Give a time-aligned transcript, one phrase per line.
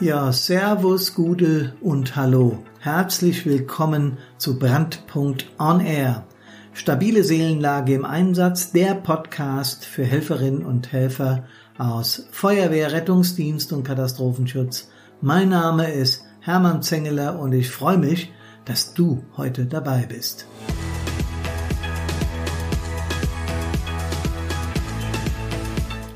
[0.00, 2.58] Ja, Servus, Gude und Hallo.
[2.80, 6.26] Herzlich willkommen zu Brandpunkt On Air.
[6.72, 11.44] Stabile Seelenlage im Einsatz, der Podcast für Helferinnen und Helfer
[11.78, 14.90] aus Feuerwehr, Rettungsdienst und Katastrophenschutz.
[15.20, 18.32] Mein Name ist Hermann Zengeler und ich freue mich,
[18.64, 20.46] dass du heute dabei bist.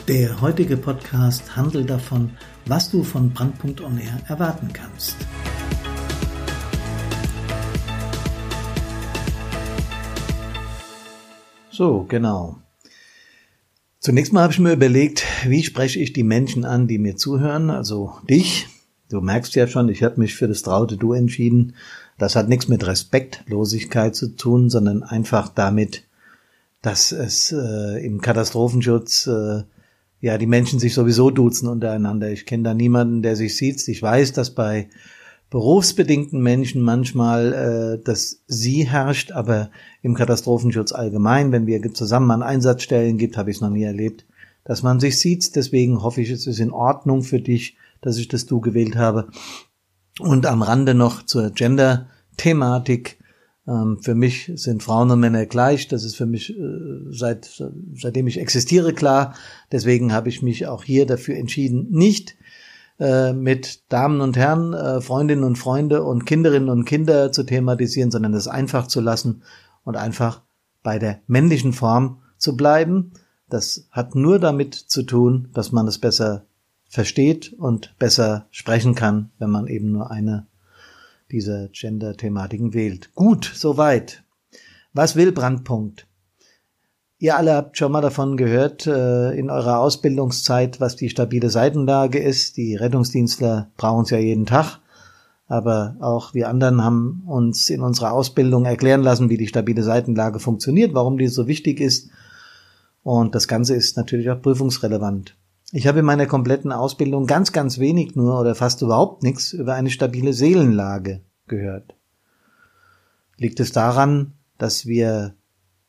[0.08, 2.30] Der heutige Podcast handelt davon,
[2.68, 5.16] was du von Brandpunkt On Air erwarten kannst.
[11.70, 12.58] So, genau.
[14.00, 17.70] Zunächst mal habe ich mir überlegt, wie spreche ich die Menschen an, die mir zuhören,
[17.70, 18.68] also dich.
[19.08, 21.74] Du merkst ja schon, ich habe mich für das traute Du entschieden.
[22.18, 26.04] Das hat nichts mit Respektlosigkeit zu tun, sondern einfach damit,
[26.82, 29.62] dass es äh, im Katastrophenschutz äh,
[30.20, 32.30] ja, die Menschen sich sowieso duzen untereinander.
[32.30, 33.86] Ich kenne da niemanden, der sich sieht.
[33.86, 34.88] Ich weiß, dass bei
[35.50, 39.70] berufsbedingten Menschen manchmal äh, das Sie herrscht, aber
[40.02, 44.26] im Katastrophenschutz allgemein, wenn wir zusammen an Einsatzstellen gibt, habe ich es noch nie erlebt,
[44.64, 45.56] dass man sich sieht.
[45.56, 49.28] Deswegen hoffe ich, es ist in Ordnung für dich, dass ich das Du gewählt habe.
[50.20, 53.17] Und am Rande noch zur Gender-Thematik.
[53.68, 55.88] Ähm, für mich sind Frauen und Männer gleich.
[55.88, 56.62] Das ist für mich äh,
[57.10, 57.62] seit,
[57.94, 59.34] seitdem ich existiere klar.
[59.70, 62.36] Deswegen habe ich mich auch hier dafür entschieden, nicht
[62.98, 68.10] äh, mit Damen und Herren, äh, Freundinnen und Freunde und Kinderinnen und Kinder zu thematisieren,
[68.10, 69.42] sondern es einfach zu lassen
[69.84, 70.40] und einfach
[70.82, 73.12] bei der männlichen Form zu bleiben.
[73.50, 76.44] Das hat nur damit zu tun, dass man es besser
[76.88, 80.46] versteht und besser sprechen kann, wenn man eben nur eine
[81.30, 83.14] dieser Gender-Thematiken wählt.
[83.14, 84.24] Gut, soweit.
[84.92, 86.06] Was will Brandpunkt?
[87.20, 92.18] Ihr alle habt schon mal davon gehört äh, in eurer Ausbildungszeit, was die stabile Seitenlage
[92.18, 92.56] ist.
[92.56, 94.78] Die Rettungsdienstler brauchen es ja jeden Tag.
[95.48, 100.38] Aber auch wir anderen haben uns in unserer Ausbildung erklären lassen, wie die stabile Seitenlage
[100.38, 102.10] funktioniert, warum die so wichtig ist.
[103.02, 105.36] Und das Ganze ist natürlich auch prüfungsrelevant.
[105.70, 109.74] Ich habe in meiner kompletten Ausbildung ganz, ganz wenig nur oder fast überhaupt nichts über
[109.74, 111.94] eine stabile Seelenlage gehört.
[113.36, 115.34] Liegt es daran, dass wir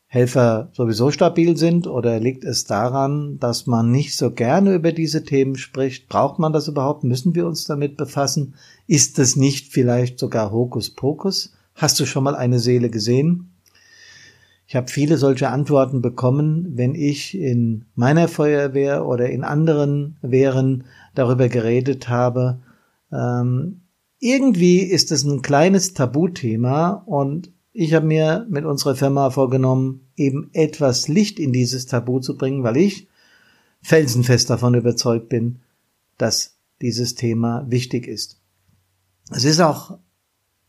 [0.06, 5.23] Helfer sowieso stabil sind oder liegt es daran, dass man nicht so gerne über diese
[5.23, 6.09] Themen spricht?
[6.09, 7.03] Braucht man das überhaupt?
[7.03, 8.56] Müssen wir uns damit befassen?
[8.85, 11.53] Ist es nicht vielleicht sogar Hokuspokus?
[11.75, 13.51] Hast du schon mal eine Seele gesehen?
[14.69, 20.84] Ich habe viele solche Antworten bekommen, wenn ich in meiner Feuerwehr oder in anderen Wehren
[21.16, 22.59] darüber geredet habe.
[23.12, 23.81] Ähm,
[24.19, 30.52] irgendwie ist es ein kleines Tabuthema und ich habe mir mit unserer Firma vorgenommen, eben
[30.53, 33.08] etwas Licht in dieses Tabu zu bringen, weil ich
[33.81, 35.62] felsenfest davon überzeugt bin,
[36.19, 38.40] dass dieses Thema wichtig ist.
[39.31, 39.97] Es ist auch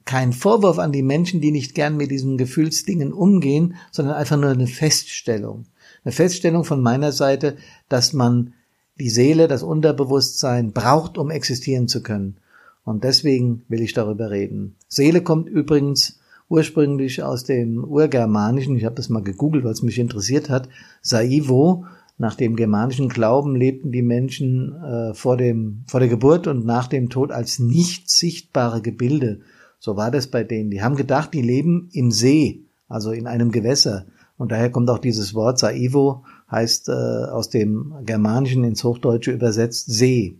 [0.05, 4.50] kein Vorwurf an die Menschen, die nicht gern mit diesen Gefühlsdingen umgehen, sondern einfach nur
[4.50, 5.66] eine Feststellung.
[6.05, 7.56] Eine Feststellung von meiner Seite,
[7.88, 8.55] dass man
[8.99, 12.37] die Seele, das Unterbewusstsein braucht, um existieren zu können.
[12.84, 14.77] Und deswegen will ich darüber reden.
[14.89, 16.19] Seele kommt übrigens
[16.49, 20.69] ursprünglich aus dem Urgermanischen, ich habe das mal gegoogelt, weil es mich interessiert hat,
[21.00, 21.84] Saivo,
[22.19, 26.87] nach dem germanischen Glauben lebten die Menschen äh, vor, dem, vor der Geburt und nach
[26.87, 29.41] dem Tod als nicht sichtbare Gebilde.
[29.81, 30.71] So war das bei denen.
[30.71, 34.07] Die haben gedacht, die leben im See, also in einem Gewässer.
[34.37, 39.87] Und daher kommt auch dieses Wort Saivo, heißt äh, aus dem Germanischen ins Hochdeutsche übersetzt
[39.87, 40.39] See.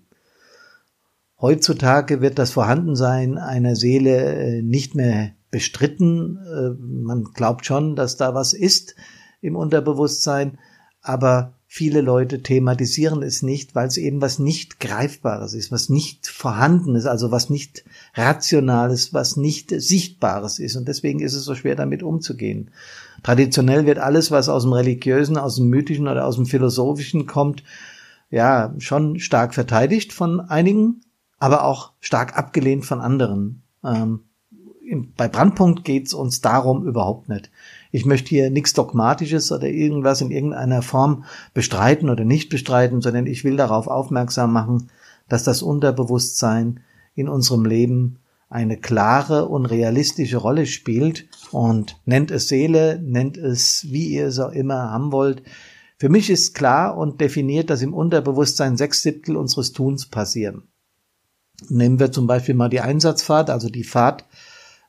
[1.41, 6.37] Heutzutage wird das Vorhandensein einer Seele äh, nicht mehr bestritten.
[6.37, 8.95] Äh, man glaubt schon, dass da was ist
[9.41, 10.59] im Unterbewusstsein,
[11.00, 16.26] aber viele Leute thematisieren es nicht, weil es eben was nicht Greifbares ist, was nicht
[16.26, 20.75] Vorhandenes, also was nicht Rationales, was nicht Sichtbares ist.
[20.75, 22.72] Und deswegen ist es so schwer, damit umzugehen.
[23.22, 27.62] Traditionell wird alles, was aus dem Religiösen, aus dem Mythischen oder aus dem Philosophischen kommt,
[28.31, 31.02] ja, schon stark verteidigt von einigen,
[31.38, 33.62] aber auch stark abgelehnt von anderen.
[33.84, 34.25] Ähm,
[35.16, 37.49] bei Brandpunkt geht's uns darum überhaupt nicht.
[37.90, 43.26] Ich möchte hier nichts Dogmatisches oder irgendwas in irgendeiner Form bestreiten oder nicht bestreiten, sondern
[43.26, 44.90] ich will darauf aufmerksam machen,
[45.28, 46.81] dass das Unterbewusstsein
[47.14, 53.87] in unserem Leben eine klare und realistische Rolle spielt und nennt es Seele, nennt es,
[53.90, 55.42] wie ihr es auch immer haben wollt.
[55.98, 60.64] Für mich ist klar und definiert, dass im Unterbewusstsein sechs Siebtel unseres Tuns passieren.
[61.69, 64.25] Nehmen wir zum Beispiel mal die Einsatzfahrt, also die Fahrt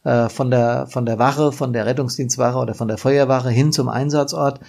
[0.04, 3.90] äh, von der, von der Wache, von der Rettungsdienstwache oder von der Feuerwache hin zum
[3.90, 4.60] Einsatzort.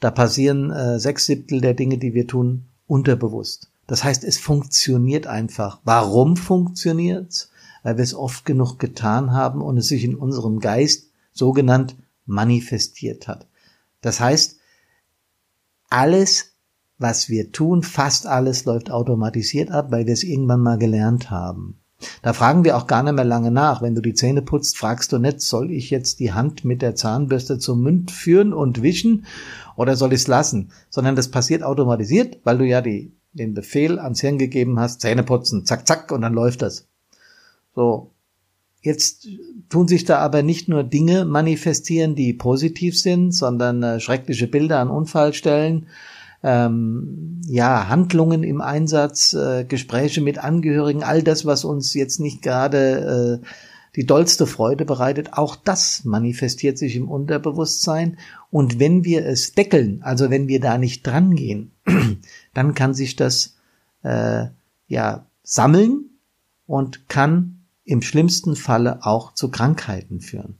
[0.00, 3.70] Da passieren äh, sechs Siebtel der Dinge, die wir tun, unterbewusst.
[3.86, 5.80] Das heißt, es funktioniert einfach.
[5.84, 7.50] Warum funktioniert's?
[7.82, 11.96] Weil wir es oft genug getan haben und es sich in unserem Geist sogenannt
[12.26, 13.46] manifestiert hat.
[14.00, 14.58] Das heißt,
[15.88, 16.52] alles,
[16.98, 21.80] was wir tun, fast alles läuft automatisiert ab, weil wir es irgendwann mal gelernt haben.
[22.22, 23.82] Da fragen wir auch gar nicht mehr lange nach.
[23.82, 26.94] Wenn du die Zähne putzt, fragst du nicht, soll ich jetzt die Hand mit der
[26.94, 29.26] Zahnbürste zum Mund führen und wischen
[29.76, 30.70] oder soll ich es lassen?
[30.90, 35.24] Sondern das passiert automatisiert, weil du ja die, den Befehl ans Hirn gegeben hast, Zähne
[35.24, 36.86] putzen, zack, zack, und dann läuft das.
[37.74, 38.12] So.
[38.80, 39.26] Jetzt
[39.68, 44.78] tun sich da aber nicht nur Dinge manifestieren, die positiv sind, sondern äh, schreckliche Bilder
[44.78, 45.88] an Unfallstellen,
[46.42, 52.42] ähm, ja, Handlungen im Einsatz, äh, Gespräche mit Angehörigen, all das, was uns jetzt nicht
[52.42, 53.46] gerade äh,
[53.96, 58.18] die dollste Freude bereitet, auch das manifestiert sich im Unterbewusstsein.
[58.50, 61.72] Und wenn wir es deckeln, also wenn wir da nicht dran gehen,
[62.54, 63.56] dann kann sich das
[64.02, 64.46] äh,
[64.86, 66.10] ja sammeln
[66.66, 70.58] und kann im schlimmsten Falle auch zu Krankheiten führen.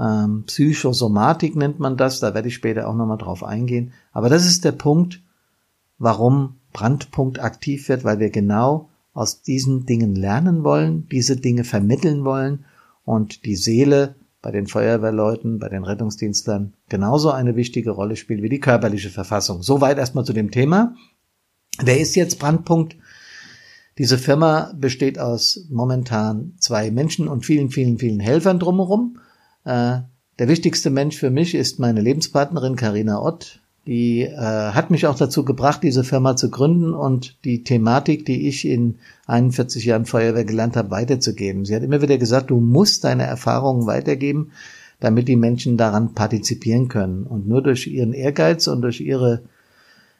[0.00, 3.92] Ähm, Psychosomatik nennt man das, da werde ich später auch nochmal drauf eingehen.
[4.12, 5.20] Aber das ist der Punkt,
[5.98, 12.24] warum Brandpunkt aktiv wird, weil wir genau aus diesen Dingen lernen wollen, diese Dinge vermitteln
[12.24, 12.64] wollen
[13.04, 18.48] und die Seele bei den Feuerwehrleuten, bei den Rettungsdienstlern genauso eine wichtige Rolle spielt wie
[18.48, 19.62] die körperliche Verfassung.
[19.62, 20.94] Soweit erstmal zu dem Thema.
[21.78, 22.96] Wer ist jetzt Brandpunkt?
[23.98, 29.18] Diese Firma besteht aus momentan zwei Menschen und vielen, vielen, vielen Helfern drumherum.
[29.64, 30.00] Äh,
[30.38, 33.60] der wichtigste Mensch für mich ist meine Lebenspartnerin Karina Ott.
[33.86, 38.46] Die äh, hat mich auch dazu gebracht, diese Firma zu gründen und die Thematik, die
[38.46, 38.96] ich in
[39.26, 41.64] 41 Jahren Feuerwehr gelernt habe, weiterzugeben.
[41.64, 44.52] Sie hat immer wieder gesagt, du musst deine Erfahrungen weitergeben,
[45.00, 47.24] damit die Menschen daran partizipieren können.
[47.24, 49.42] Und nur durch ihren Ehrgeiz und durch ihre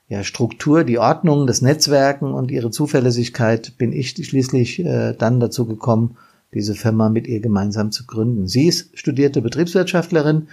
[0.08, 5.66] ja, Struktur, die Ordnung, das Netzwerken und ihre Zuverlässigkeit bin ich schließlich äh, dann dazu
[5.66, 6.16] gekommen,
[6.54, 8.46] diese Firma mit ihr gemeinsam zu gründen.
[8.46, 10.48] Sie ist studierte Betriebswirtschaftlerin,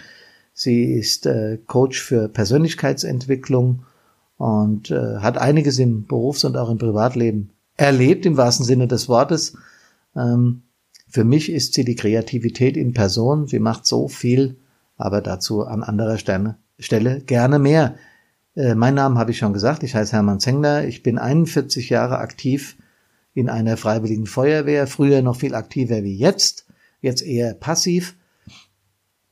[0.54, 3.84] sie ist äh, Coach für Persönlichkeitsentwicklung
[4.38, 9.10] und äh, hat einiges im Berufs- und auch im Privatleben erlebt, im wahrsten Sinne des
[9.10, 9.58] Wortes.
[10.16, 10.64] Ähm,
[11.10, 13.48] für mich ist sie die Kreativität in Person.
[13.48, 14.58] Sie macht so viel,
[14.98, 17.96] aber dazu an anderer Stelle, Stelle gerne mehr.
[18.56, 19.84] Äh, mein Name habe ich schon gesagt.
[19.84, 20.86] Ich heiße Hermann Zengler.
[20.86, 22.78] Ich bin 41 Jahre aktiv
[23.38, 26.66] in einer freiwilligen Feuerwehr, früher noch viel aktiver wie jetzt,
[27.02, 28.16] jetzt eher passiv.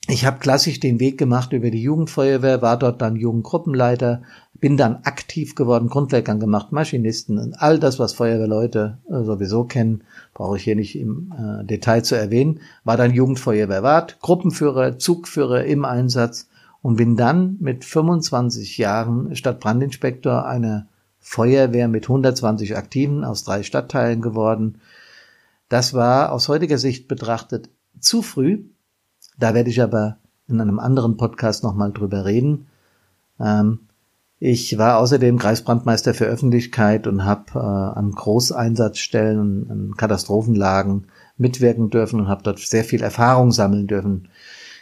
[0.07, 4.21] Ich habe klassisch den Weg gemacht über die Jugendfeuerwehr, war dort dann Jugendgruppenleiter,
[4.53, 10.03] bin dann aktiv geworden, Grundlehrgang gemacht, Maschinisten und all das, was Feuerwehrleute äh, sowieso kennen,
[10.35, 15.83] brauche ich hier nicht im äh, Detail zu erwähnen, war dann Jugendfeuerwehrwart, Gruppenführer, Zugführer im
[15.83, 16.47] Einsatz
[16.83, 20.85] und bin dann mit 25 Jahren Stadtbrandinspektor einer
[21.27, 24.77] Feuerwehr mit 120 Aktiven aus drei Stadtteilen geworden.
[25.69, 28.65] Das war aus heutiger Sicht betrachtet zu früh.
[29.35, 30.17] Da werde ich aber
[30.47, 32.67] in einem anderen Podcast nochmal drüber reden.
[33.39, 33.79] Ähm,
[34.37, 41.07] ich war außerdem Kreisbrandmeister für Öffentlichkeit und habe äh, an Großeinsatzstellen, an Katastrophenlagen
[41.37, 44.29] mitwirken dürfen und habe dort sehr viel Erfahrung sammeln dürfen,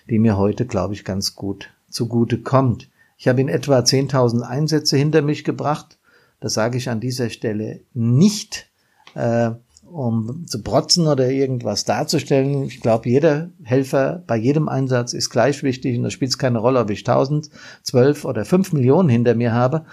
[0.10, 2.90] die mir heute, glaube ich, ganz gut zugute kommt.
[3.18, 5.98] Ich habe in etwa 10.000 Einsätze hinter mich gebracht
[6.44, 8.68] das sage ich an dieser Stelle nicht,
[9.16, 9.52] äh,
[9.90, 12.64] um zu protzen oder irgendwas darzustellen.
[12.64, 16.60] Ich glaube, jeder Helfer bei jedem Einsatz ist gleich wichtig und da spielt es keine
[16.60, 17.50] Rolle, ob ich 1000,
[17.84, 19.86] 12 oder 5 Millionen hinter mir habe,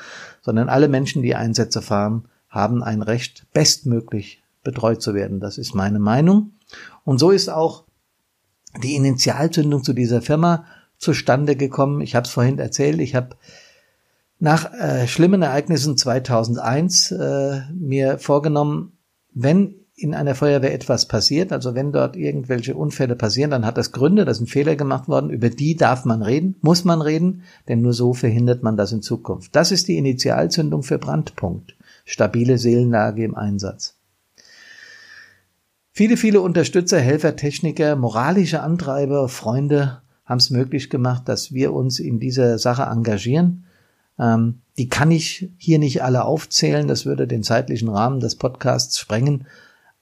[0.43, 5.39] sondern alle Menschen, die Einsätze fahren, haben ein Recht, bestmöglich betreut zu werden.
[5.39, 6.55] Das ist meine Meinung.
[7.05, 7.85] Und so ist auch
[8.83, 10.65] die Initialzündung zu dieser Firma
[10.99, 12.01] zustande gekommen.
[12.01, 13.37] Ich habe es vorhin erzählt, ich habe
[14.41, 18.99] nach äh, schlimmen Ereignissen 2001 äh, mir vorgenommen,
[19.33, 23.93] wenn in einer Feuerwehr etwas passiert, also wenn dort irgendwelche Unfälle passieren, dann hat das
[23.93, 27.83] Gründe, dass ein Fehler gemacht worden, über die darf man reden, muss man reden, denn
[27.83, 29.55] nur so verhindert man das in Zukunft.
[29.55, 31.77] Das ist die Initialzündung für Brandpunkt.
[32.07, 33.99] Stabile Seelenlage im Einsatz.
[35.93, 41.99] Viele, viele Unterstützer, Helfer, Techniker, moralische Antreiber, Freunde haben es möglich gemacht, dass wir uns
[41.99, 43.67] in dieser Sache engagieren
[44.21, 48.99] ähm, die kann ich hier nicht alle aufzählen, das würde den zeitlichen Rahmen des Podcasts
[48.99, 49.47] sprengen.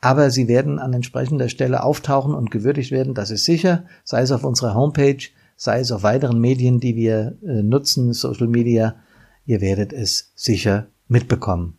[0.01, 4.31] Aber sie werden an entsprechender Stelle auftauchen und gewürdigt werden, das ist sicher, sei es
[4.31, 8.97] auf unserer Homepage, sei es auf weiteren Medien, die wir äh, nutzen, Social Media.
[9.45, 11.79] Ihr werdet es sicher mitbekommen.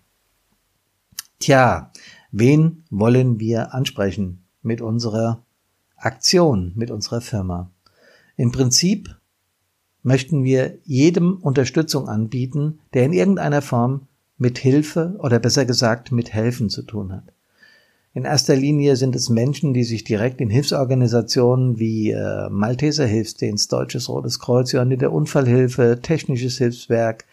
[1.40, 1.92] Tja,
[2.32, 5.44] wen wollen wir ansprechen mit unserer
[5.96, 7.72] Aktion, mit unserer Firma?
[8.36, 9.19] Im Prinzip
[10.04, 16.34] möchten wir jedem Unterstützung anbieten, der in irgendeiner Form mit Hilfe oder besser gesagt mit
[16.34, 17.34] Helfen zu tun hat.
[18.14, 23.72] In erster Linie sind es Menschen, die sich direkt in Hilfsorganisationen wie äh, Malteser Hilfsdienst,
[23.72, 27.26] Deutsches Rotes Kreuz, der Unfallhilfe, Technisches Hilfswerk,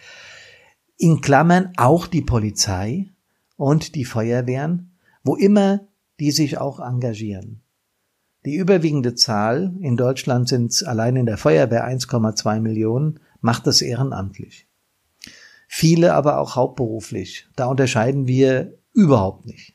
[0.99, 3.08] in Klammern auch die Polizei
[3.56, 4.92] und die Feuerwehren,
[5.25, 5.80] wo immer
[6.20, 7.62] die sich auch engagieren.
[8.46, 13.82] Die überwiegende Zahl, in Deutschland sind es allein in der Feuerwehr 1,2 Millionen, macht das
[13.82, 14.68] ehrenamtlich.
[15.66, 17.48] Viele aber auch hauptberuflich.
[17.56, 19.74] Da unterscheiden wir überhaupt nicht.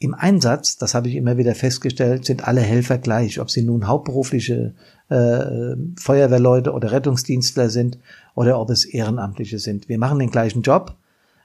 [0.00, 3.86] Im Einsatz, das habe ich immer wieder festgestellt, sind alle Helfer gleich, ob sie nun
[3.86, 4.74] hauptberufliche
[5.08, 8.00] äh, Feuerwehrleute oder Rettungsdienstler sind
[8.34, 9.88] oder ob es Ehrenamtliche sind.
[9.88, 10.96] Wir machen den gleichen Job.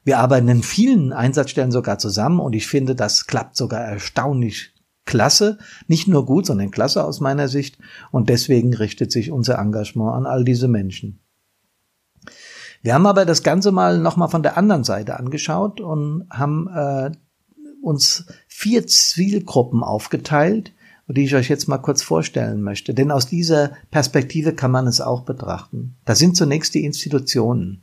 [0.04, 4.74] Wir arbeiten in vielen Einsatzstellen sogar zusammen und ich finde, das klappt sogar erstaunlich
[5.08, 5.58] klasse.
[5.88, 7.80] Nicht nur gut, sondern klasse aus meiner Sicht.
[8.12, 11.20] Und deswegen richtet sich unser Engagement an all diese Menschen.
[12.84, 17.12] Wir haben aber das Ganze mal nochmal von der anderen Seite angeschaut und haben äh,
[17.82, 20.74] uns vier Zielgruppen aufgeteilt,
[21.08, 22.94] die ich euch jetzt mal kurz vorstellen möchte.
[22.94, 25.96] Denn aus dieser Perspektive kann man es auch betrachten.
[26.06, 27.82] Das sind zunächst die Institutionen.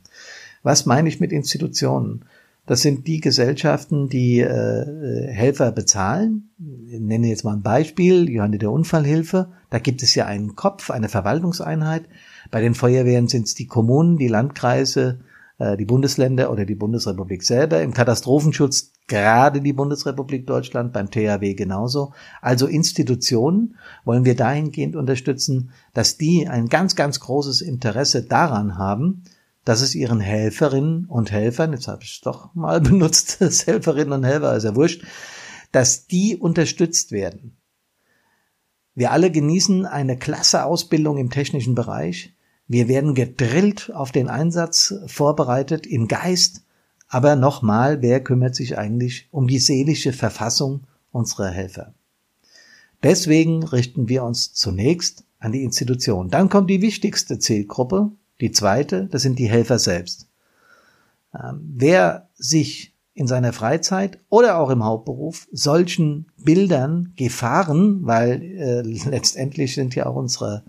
[0.63, 2.25] Was meine ich mit Institutionen?
[2.65, 6.49] Das sind die Gesellschaften, die äh, Helfer bezahlen.
[6.89, 9.51] Ich nenne jetzt mal ein Beispiel, Johanne der Unfallhilfe.
[9.69, 12.05] Da gibt es ja einen Kopf, eine Verwaltungseinheit.
[12.49, 15.19] Bei den Feuerwehren sind es die Kommunen, die Landkreise,
[15.59, 17.81] äh, die Bundesländer oder die Bundesrepublik selber.
[17.83, 22.13] Im Katastrophenschutz gerade die Bundesrepublik Deutschland, beim THW genauso.
[22.41, 29.23] Also Institutionen wollen wir dahingehend unterstützen, dass die ein ganz, ganz großes Interesse daran haben,
[29.65, 34.13] dass es ihren Helferinnen und Helfern, jetzt habe ich es doch mal benutzt, das Helferinnen
[34.13, 35.03] und Helfer ist ja wurscht,
[35.71, 37.57] dass die unterstützt werden.
[38.93, 42.33] Wir alle genießen eine klasse Ausbildung im technischen Bereich.
[42.67, 46.63] Wir werden gedrillt auf den Einsatz vorbereitet im Geist,
[47.09, 51.93] aber nochmal, wer kümmert sich eigentlich um die seelische Verfassung unserer Helfer?
[53.03, 56.29] Deswegen richten wir uns zunächst an die Institution.
[56.29, 58.11] Dann kommt die wichtigste Zielgruppe,
[58.41, 60.27] die zweite, das sind die Helfer selbst.
[61.33, 68.81] Ähm, wer sich in seiner Freizeit oder auch im Hauptberuf solchen Bildern, Gefahren, weil äh,
[69.09, 70.63] letztendlich sind ja auch unsere,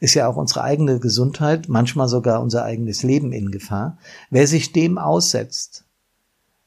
[0.00, 3.98] ist ja auch unsere eigene Gesundheit, manchmal sogar unser eigenes Leben in Gefahr.
[4.30, 5.84] Wer sich dem aussetzt,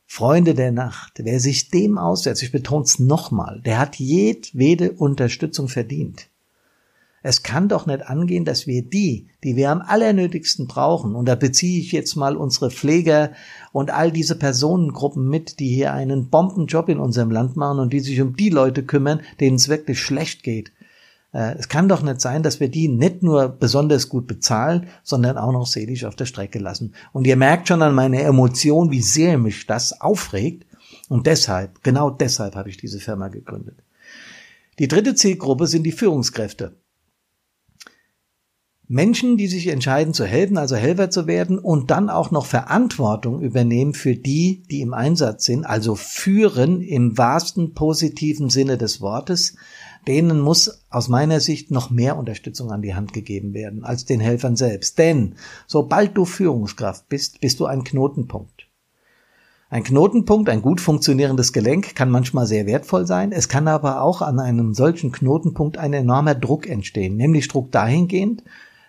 [0.06, 5.68] Freunde der Nacht, wer sich dem aussetzt, ich betone es nochmal, der hat jedwede Unterstützung
[5.68, 6.30] verdient.
[7.26, 11.36] Es kann doch nicht angehen, dass wir die, die wir am allernötigsten brauchen, und da
[11.36, 13.32] beziehe ich jetzt mal unsere Pfleger
[13.72, 18.02] und all diese Personengruppen mit, die hier einen Bombenjob in unserem Land machen und die
[18.02, 20.74] sich um die Leute kümmern, denen es wirklich schlecht geht.
[21.32, 25.38] Äh, es kann doch nicht sein, dass wir die nicht nur besonders gut bezahlen, sondern
[25.38, 26.94] auch noch seelisch auf der Strecke lassen.
[27.14, 30.66] Und ihr merkt schon an meiner Emotion, wie sehr mich das aufregt.
[31.08, 33.78] Und deshalb, genau deshalb habe ich diese Firma gegründet.
[34.78, 36.76] Die dritte Zielgruppe sind die Führungskräfte.
[38.88, 43.42] Menschen, die sich entscheiden zu helfen, also Helfer zu werden und dann auch noch Verantwortung
[43.42, 49.56] übernehmen für die, die im Einsatz sind, also führen im wahrsten positiven Sinne des Wortes,
[50.06, 54.20] denen muss aus meiner Sicht noch mehr Unterstützung an die Hand gegeben werden als den
[54.20, 54.98] Helfern selbst.
[54.98, 55.36] Denn
[55.66, 58.68] sobald du Führungskraft bist, bist du ein Knotenpunkt.
[59.70, 63.32] Ein Knotenpunkt, ein gut funktionierendes Gelenk kann manchmal sehr wertvoll sein.
[63.32, 68.44] Es kann aber auch an einem solchen Knotenpunkt ein enormer Druck entstehen, nämlich Druck dahingehend,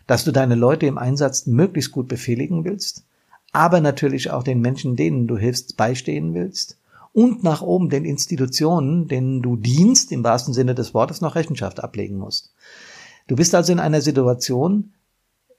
[0.07, 3.05] dass du deine Leute im Einsatz möglichst gut befehligen willst,
[3.53, 6.79] aber natürlich auch den Menschen, denen du hilfst, beistehen willst
[7.13, 11.83] und nach oben den Institutionen, denen du dienst, im wahrsten Sinne des Wortes, noch Rechenschaft
[11.83, 12.53] ablegen musst.
[13.29, 14.93] Du bist also in einer Situation,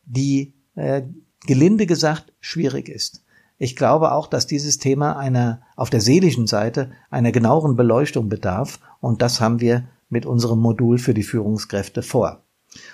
[0.05, 1.03] die äh,
[1.47, 3.23] gelinde gesagt schwierig ist.
[3.57, 8.79] Ich glaube auch, dass dieses Thema einer auf der seelischen Seite einer genaueren Beleuchtung bedarf
[8.99, 12.44] und das haben wir mit unserem Modul für die Führungskräfte vor.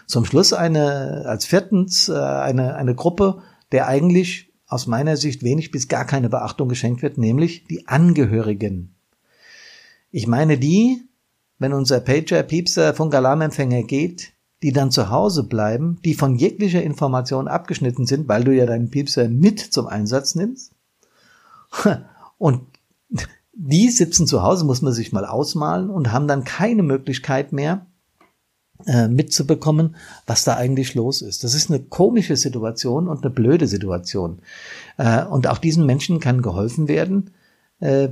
[0.07, 5.71] Zum Schluss eine, als viertens, äh, eine, eine Gruppe, der eigentlich aus meiner Sicht wenig
[5.71, 8.95] bis gar keine Beachtung geschenkt wird, nämlich die Angehörigen.
[10.11, 11.03] Ich meine die,
[11.59, 14.33] wenn unser Pager, Piepser, Funkalarmempfänger geht,
[14.63, 18.89] die dann zu Hause bleiben, die von jeglicher Information abgeschnitten sind, weil du ja deinen
[18.89, 20.73] Piepser mit zum Einsatz nimmst.
[22.37, 22.61] Und
[23.53, 27.85] die sitzen zu Hause, muss man sich mal ausmalen und haben dann keine Möglichkeit mehr,
[28.85, 29.95] äh, mitzubekommen,
[30.25, 31.43] was da eigentlich los ist.
[31.43, 34.39] Das ist eine komische Situation und eine blöde Situation.
[34.97, 37.31] Äh, und auch diesen Menschen kann geholfen werden,
[37.79, 38.09] äh,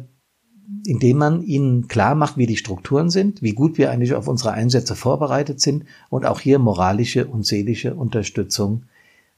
[0.86, 4.52] indem man ihnen klar macht, wie die Strukturen sind, wie gut wir eigentlich auf unsere
[4.52, 8.84] Einsätze vorbereitet sind und auch hier moralische und seelische Unterstützung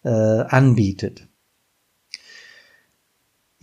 [0.03, 1.27] anbietet.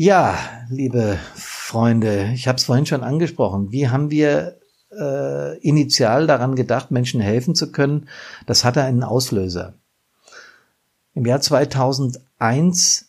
[0.01, 0.39] Ja,
[0.71, 3.73] liebe Freunde, ich habe es vorhin schon angesprochen.
[3.73, 8.09] Wie haben wir äh, initial daran gedacht, Menschen helfen zu können?
[8.47, 9.75] Das hatte einen Auslöser.
[11.15, 13.09] Im Jahr 2001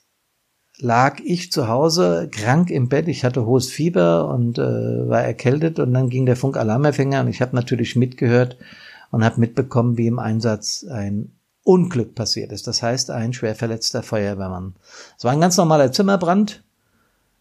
[0.80, 3.08] lag ich zu Hause krank im Bett.
[3.08, 7.42] Ich hatte hohes Fieber und äh, war erkältet und dann ging der Funkalarmerfänger und ich
[7.42, 8.58] habe natürlich mitgehört
[9.12, 11.32] und habe mitbekommen, wie im Einsatz ein
[11.64, 12.68] Unglück passiert ist.
[12.68, 14.76] Das heißt, ein schwer verletzter Feuerwehrmann.
[15.18, 16.64] Es war ein ganz normaler Zimmerbrand.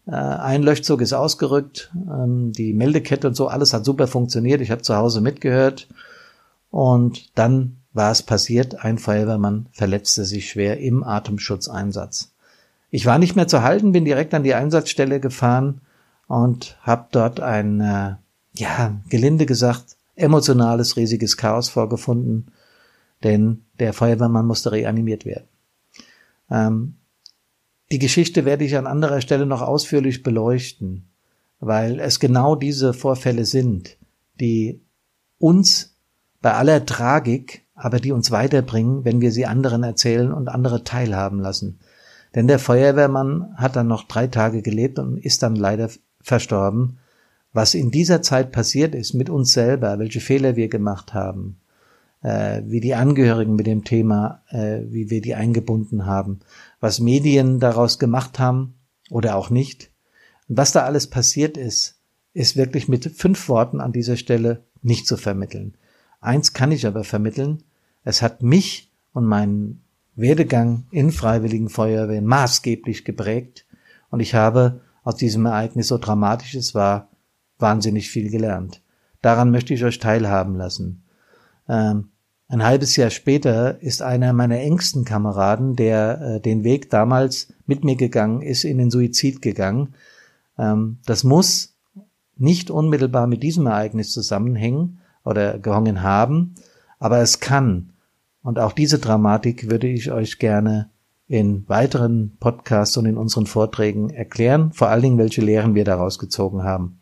[0.09, 4.61] Äh, ein Löschzug ist ausgerückt, ähm, die Meldekette und so, alles hat super funktioniert.
[4.61, 5.87] Ich habe zu Hause mitgehört
[6.71, 8.83] und dann war es passiert.
[8.83, 12.31] Ein Feuerwehrmann verletzte sich schwer im Atemschutzeinsatz.
[12.89, 15.81] Ich war nicht mehr zu halten, bin direkt an die Einsatzstelle gefahren
[16.27, 18.15] und habe dort ein, äh,
[18.55, 22.47] ja, gelinde gesagt, emotionales, riesiges Chaos vorgefunden,
[23.23, 25.47] denn der Feuerwehrmann musste reanimiert werden.
[26.49, 26.95] Ähm,
[27.91, 31.09] die Geschichte werde ich an anderer Stelle noch ausführlich beleuchten,
[31.59, 33.97] weil es genau diese Vorfälle sind,
[34.39, 34.81] die
[35.39, 35.95] uns
[36.41, 41.39] bei aller Tragik, aber die uns weiterbringen, wenn wir sie anderen erzählen und andere teilhaben
[41.39, 41.79] lassen.
[42.35, 45.89] Denn der Feuerwehrmann hat dann noch drei Tage gelebt und ist dann leider
[46.21, 46.99] verstorben.
[47.53, 51.57] Was in dieser Zeit passiert ist mit uns selber, welche Fehler wir gemacht haben,
[52.21, 56.39] äh, wie die Angehörigen mit dem Thema, äh, wie wir die eingebunden haben,
[56.79, 58.75] was Medien daraus gemacht haben
[59.09, 59.91] oder auch nicht.
[60.47, 61.99] Und was da alles passiert ist,
[62.33, 65.75] ist wirklich mit fünf Worten an dieser Stelle nicht zu vermitteln.
[66.21, 67.63] Eins kann ich aber vermitteln.
[68.03, 69.83] Es hat mich und meinen
[70.15, 73.65] Werdegang in Freiwilligen Feuerwehren maßgeblich geprägt
[74.09, 77.09] und ich habe aus diesem Ereignis, so dramatisch es war,
[77.57, 78.81] wahnsinnig viel gelernt.
[79.21, 81.03] Daran möchte ich euch teilhaben lassen.
[81.69, 82.09] Ähm,
[82.49, 87.83] ein halbes Jahr später ist einer meiner engsten Kameraden, der äh, den Weg damals mit
[87.83, 89.93] mir gegangen ist, in den Suizid gegangen.
[90.57, 91.75] Ähm, das muss
[92.35, 96.55] nicht unmittelbar mit diesem Ereignis zusammenhängen oder gehangen haben,
[96.97, 97.93] aber es kann
[98.41, 100.89] und auch diese Dramatik würde ich euch gerne
[101.27, 106.17] in weiteren Podcasts und in unseren Vorträgen erklären, vor allen Dingen, welche Lehren wir daraus
[106.17, 106.99] gezogen haben.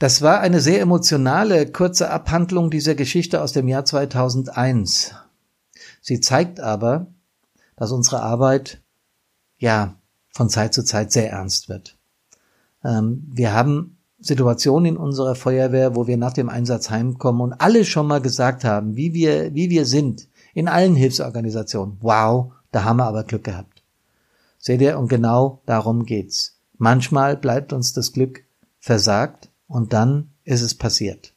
[0.00, 5.14] Das war eine sehr emotionale, kurze Abhandlung dieser Geschichte aus dem Jahr 2001.
[6.00, 7.08] Sie zeigt aber,
[7.76, 8.80] dass unsere Arbeit,
[9.58, 9.96] ja,
[10.32, 11.98] von Zeit zu Zeit sehr ernst wird.
[12.82, 17.84] Ähm, wir haben Situation in unserer Feuerwehr, wo wir nach dem Einsatz heimkommen und alle
[17.84, 21.98] schon mal gesagt haben, wie wir, wie wir sind, in allen Hilfsorganisationen.
[22.00, 23.82] Wow, da haben wir aber Glück gehabt.
[24.56, 26.58] Seht ihr, und genau darum geht's.
[26.78, 28.44] Manchmal bleibt uns das Glück
[28.78, 31.32] versagt und dann ist es passiert.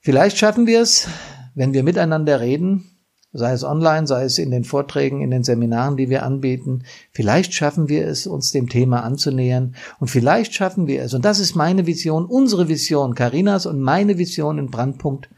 [0.00, 1.06] Vielleicht schaffen wir es,
[1.54, 2.90] wenn wir miteinander reden,
[3.32, 6.84] sei es online, sei es in den Vorträgen, in den Seminaren, die wir anbieten.
[7.12, 11.40] Vielleicht schaffen wir es, uns dem Thema anzunähern und vielleicht schaffen wir es, und das
[11.40, 15.28] ist meine Vision, unsere Vision, Karinas und meine Vision in Brandpunkt,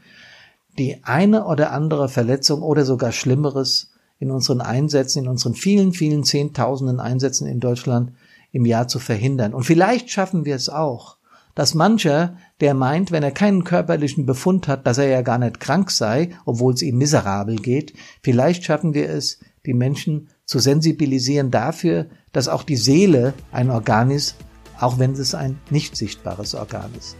[0.77, 6.23] die eine oder andere Verletzung oder sogar Schlimmeres in unseren Einsätzen, in unseren vielen, vielen
[6.23, 8.13] Zehntausenden Einsätzen in Deutschland
[8.51, 9.53] im Jahr zu verhindern.
[9.53, 11.17] Und vielleicht schaffen wir es auch,
[11.55, 15.59] dass mancher, der meint, wenn er keinen körperlichen Befund hat, dass er ja gar nicht
[15.59, 21.51] krank sei, obwohl es ihm miserabel geht, vielleicht schaffen wir es, die Menschen zu sensibilisieren
[21.51, 24.35] dafür, dass auch die Seele ein Organ ist,
[24.79, 27.17] auch wenn es ein nicht sichtbares Organ ist.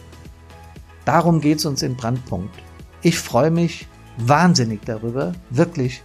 [1.06, 2.56] Darum geht es uns in Brandpunkt.
[3.02, 3.88] Ich freue mich
[4.18, 6.04] wahnsinnig darüber, wirklich,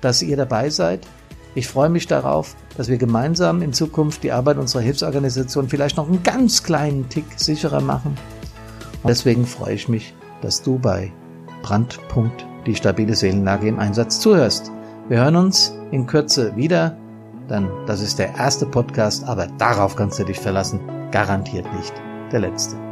[0.00, 1.06] dass ihr dabei seid.
[1.54, 6.08] Ich freue mich darauf, dass wir gemeinsam in Zukunft die Arbeit unserer Hilfsorganisation vielleicht noch
[6.08, 8.16] einen ganz kleinen Tick sicherer machen.
[9.02, 11.12] Und deswegen freue ich mich, dass du bei
[11.62, 14.70] Brandpunkt die stabile Seelenlage im Einsatz zuhörst.
[15.08, 16.96] Wir hören uns in Kürze wieder,
[17.50, 21.92] denn das ist der erste Podcast, aber darauf kannst du dich verlassen, garantiert nicht
[22.30, 22.91] der letzte.